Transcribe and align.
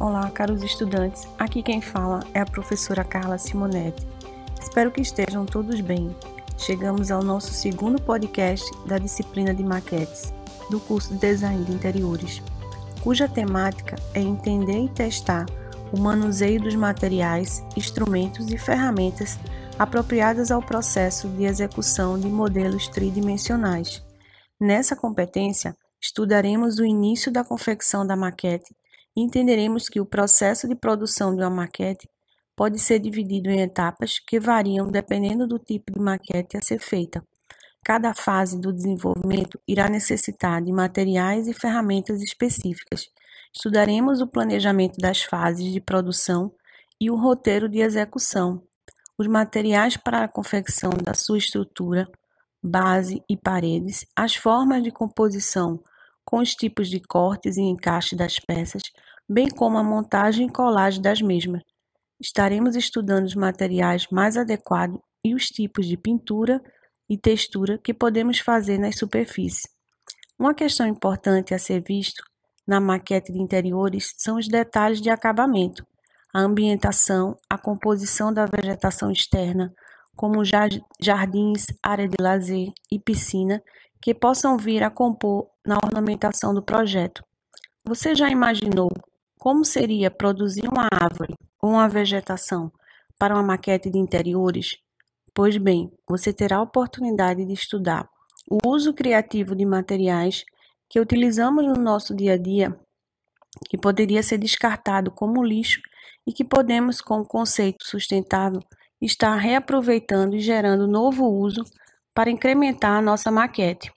Olá, 0.00 0.30
caros 0.30 0.62
estudantes. 0.62 1.26
Aqui 1.36 1.60
quem 1.60 1.80
fala 1.80 2.20
é 2.32 2.38
a 2.38 2.46
professora 2.46 3.02
Carla 3.02 3.36
Simonetti. 3.36 4.06
Espero 4.60 4.92
que 4.92 5.00
estejam 5.00 5.44
todos 5.44 5.80
bem. 5.80 6.14
Chegamos 6.56 7.10
ao 7.10 7.20
nosso 7.20 7.52
segundo 7.52 8.00
podcast 8.00 8.64
da 8.86 8.96
disciplina 8.96 9.52
de 9.52 9.64
maquetes 9.64 10.32
do 10.70 10.78
curso 10.78 11.12
de 11.14 11.18
Design 11.18 11.64
de 11.64 11.72
Interiores, 11.72 12.40
cuja 13.00 13.26
temática 13.26 13.96
é 14.14 14.20
entender 14.20 14.84
e 14.84 14.88
testar 14.88 15.46
o 15.92 15.98
manuseio 15.98 16.60
dos 16.60 16.76
materiais, 16.76 17.60
instrumentos 17.76 18.52
e 18.52 18.56
ferramentas 18.56 19.36
apropriadas 19.76 20.52
ao 20.52 20.62
processo 20.62 21.28
de 21.30 21.42
execução 21.42 22.16
de 22.16 22.28
modelos 22.28 22.86
tridimensionais. 22.86 24.00
Nessa 24.60 24.94
competência, 24.94 25.74
estudaremos 26.00 26.78
o 26.78 26.84
início 26.84 27.32
da 27.32 27.42
confecção 27.42 28.06
da 28.06 28.14
maquete 28.14 28.77
entenderemos 29.20 29.88
que 29.88 30.00
o 30.00 30.06
processo 30.06 30.68
de 30.68 30.74
produção 30.74 31.34
de 31.34 31.42
uma 31.42 31.50
maquete 31.50 32.08
pode 32.56 32.78
ser 32.78 32.98
dividido 32.98 33.50
em 33.50 33.60
etapas 33.60 34.18
que 34.18 34.40
variam 34.40 34.90
dependendo 34.90 35.46
do 35.46 35.58
tipo 35.58 35.92
de 35.92 36.00
maquete 36.00 36.56
a 36.56 36.60
ser 36.60 36.80
feita. 36.80 37.22
Cada 37.84 38.12
fase 38.12 38.60
do 38.60 38.72
desenvolvimento 38.72 39.58
irá 39.66 39.88
necessitar 39.88 40.62
de 40.62 40.72
materiais 40.72 41.46
e 41.46 41.54
ferramentas 41.54 42.20
específicas. 42.20 43.06
Estudaremos 43.54 44.20
o 44.20 44.26
planejamento 44.26 44.98
das 44.98 45.22
fases 45.22 45.72
de 45.72 45.80
produção 45.80 46.52
e 47.00 47.10
o 47.10 47.16
roteiro 47.16 47.68
de 47.68 47.78
execução, 47.78 48.62
os 49.16 49.26
materiais 49.26 49.96
para 49.96 50.24
a 50.24 50.28
confecção 50.28 50.90
da 51.02 51.14
sua 51.14 51.38
estrutura, 51.38 52.08
base 52.62 53.22
e 53.28 53.36
paredes, 53.36 54.04
as 54.16 54.34
formas 54.34 54.82
de 54.82 54.90
composição 54.90 55.80
com 56.28 56.40
os 56.40 56.54
tipos 56.54 56.90
de 56.90 57.00
cortes 57.00 57.56
e 57.56 57.62
encaixe 57.62 58.14
das 58.14 58.38
peças, 58.38 58.82
bem 59.26 59.48
como 59.48 59.78
a 59.78 59.82
montagem 59.82 60.46
e 60.46 60.52
colagem 60.52 61.00
das 61.00 61.22
mesmas. 61.22 61.62
Estaremos 62.20 62.76
estudando 62.76 63.24
os 63.24 63.34
materiais 63.34 64.06
mais 64.12 64.36
adequados 64.36 65.00
e 65.24 65.34
os 65.34 65.46
tipos 65.46 65.86
de 65.86 65.96
pintura 65.96 66.62
e 67.08 67.16
textura 67.16 67.78
que 67.78 67.94
podemos 67.94 68.40
fazer 68.40 68.76
nas 68.76 68.98
superfícies. 68.98 69.62
Uma 70.38 70.52
questão 70.52 70.86
importante 70.86 71.54
a 71.54 71.58
ser 71.58 71.82
visto 71.82 72.22
na 72.66 72.78
maquete 72.78 73.32
de 73.32 73.40
interiores 73.40 74.12
são 74.18 74.36
os 74.36 74.48
detalhes 74.48 75.00
de 75.00 75.08
acabamento, 75.08 75.82
a 76.34 76.40
ambientação, 76.40 77.38
a 77.48 77.56
composição 77.56 78.30
da 78.30 78.44
vegetação 78.44 79.10
externa, 79.10 79.72
como 80.14 80.44
jardins, 80.44 81.68
área 81.82 82.06
de 82.06 82.16
lazer 82.20 82.68
e 82.92 82.98
piscina, 82.98 83.62
que 84.00 84.14
possam 84.14 84.56
vir 84.56 84.82
a 84.82 84.90
compor 84.90 85.48
na 85.66 85.76
ornamentação 85.82 86.54
do 86.54 86.62
projeto. 86.62 87.22
Você 87.84 88.14
já 88.14 88.28
imaginou 88.28 88.90
como 89.38 89.64
seria 89.64 90.10
produzir 90.10 90.68
uma 90.68 90.88
árvore 90.92 91.34
ou 91.62 91.70
uma 91.70 91.88
vegetação 91.88 92.72
para 93.18 93.34
uma 93.34 93.42
maquete 93.42 93.90
de 93.90 93.98
interiores? 93.98 94.76
Pois 95.34 95.56
bem, 95.56 95.90
você 96.08 96.32
terá 96.32 96.56
a 96.56 96.62
oportunidade 96.62 97.44
de 97.44 97.52
estudar 97.52 98.08
o 98.50 98.58
uso 98.66 98.94
criativo 98.94 99.54
de 99.54 99.64
materiais 99.64 100.42
que 100.88 100.98
utilizamos 100.98 101.66
no 101.66 101.74
nosso 101.74 102.16
dia 102.16 102.32
a 102.32 102.38
dia, 102.38 102.74
que 103.68 103.76
poderia 103.76 104.22
ser 104.22 104.38
descartado 104.38 105.10
como 105.10 105.44
lixo 105.44 105.80
e 106.26 106.32
que 106.32 106.44
podemos, 106.44 107.00
com 107.00 107.20
o 107.20 107.26
conceito 107.26 107.84
sustentável, 107.84 108.60
estar 109.00 109.36
reaproveitando 109.36 110.34
e 110.34 110.40
gerando 110.40 110.86
novo 110.86 111.26
uso 111.26 111.62
para 112.18 112.32
incrementar 112.32 112.98
a 112.98 113.00
nossa 113.00 113.30
maquete. 113.30 113.92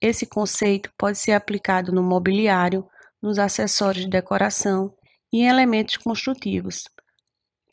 Esse 0.00 0.24
conceito 0.24 0.88
pode 0.96 1.18
ser 1.18 1.32
aplicado 1.32 1.90
no 1.90 2.00
mobiliário, 2.00 2.86
nos 3.20 3.40
acessórios 3.40 4.04
de 4.04 4.08
decoração 4.08 4.94
e 5.32 5.40
em 5.40 5.48
elementos 5.48 5.96
construtivos. 5.96 6.84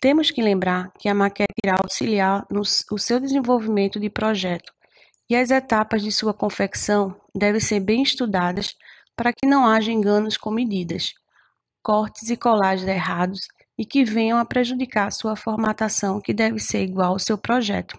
Temos 0.02 0.31
que 0.31 0.41
lembrar 0.41 0.91
que 0.97 1.08
a 1.08 1.13
maquete 1.13 1.53
irá 1.63 1.78
auxiliar 1.78 2.44
no 2.50 2.62
o 2.62 2.97
seu 2.97 3.19
desenvolvimento 3.19 4.00
de 4.00 4.09
projeto 4.09 4.73
e 5.29 5.35
as 5.35 5.51
etapas 5.51 6.01
de 6.01 6.12
sua 6.12 6.34
confecção 6.34 7.16
devem 7.35 7.62
ser 7.62 7.79
bem 7.79 8.01
estudadas 8.01 8.73
para 9.16 9.31
que 9.31 9.47
não 9.47 9.63
haja 9.63 9.91
enganos 9.91 10.38
com 10.38 10.50
medidas, 10.50 11.13
cortes 11.84 12.31
e 12.31 12.35
colagens 12.35 12.90
errados 12.90 13.41
e 13.78 13.85
que 13.85 14.03
venham 14.03 14.40
a 14.40 14.46
prejudicar 14.46 15.12
sua 15.12 15.35
formatação, 15.35 16.19
que 16.19 16.34
deve 16.34 16.57
ser 16.57 16.81
igual 16.81 17.12
ao 17.12 17.19
seu 17.19 17.38
projeto. 17.38 17.96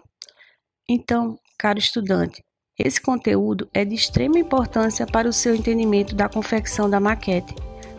Então, 0.88 1.38
caro 1.64 1.78
estudante, 1.78 2.42
esse 2.78 3.00
conteúdo 3.00 3.66
é 3.72 3.86
de 3.86 3.94
extrema 3.94 4.38
importância 4.38 5.06
para 5.06 5.26
o 5.26 5.32
seu 5.32 5.56
entendimento 5.56 6.14
da 6.14 6.28
confecção 6.28 6.90
da 6.90 7.00
maquete. 7.00 7.54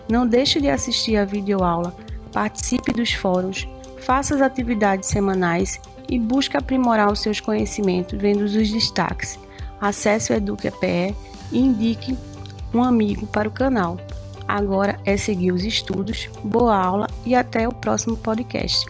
Não 0.08 0.28
deixe 0.28 0.62
de 0.62 0.70
assistir 0.70 1.18
a 1.18 1.26
videoaula, 1.26 1.92
participe 2.32 2.94
dos 2.94 3.12
fóruns, 3.14 3.68
faça 4.02 4.36
as 4.36 4.42
atividades 4.42 5.10
semanais 5.10 5.82
e 6.08 6.20
busque 6.20 6.56
aprimorar 6.56 7.12
os 7.12 7.22
seus 7.22 7.40
conhecimentos 7.40 8.22
vendo 8.22 8.42
os 8.42 8.54
destaques. 8.54 9.40
Acesse 9.82 10.32
o 10.32 10.36
EducaPE 10.36 11.16
e 11.52 11.58
indique 11.58 12.16
um 12.72 12.84
amigo 12.84 13.26
para 13.26 13.50
o 13.50 13.52
canal. 13.52 13.98
Agora 14.48 15.00
é 15.04 15.18
seguir 15.18 15.52
os 15.52 15.64
estudos, 15.64 16.30
boa 16.44 16.78
aula 16.78 17.08
e 17.26 17.34
até 17.34 17.68
o 17.68 17.74
próximo 17.74 18.16
podcast. 18.16 18.86